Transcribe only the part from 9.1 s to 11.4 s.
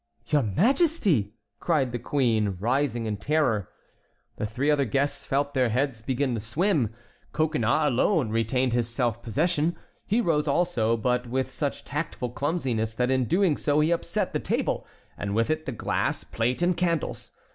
possession. He rose also, but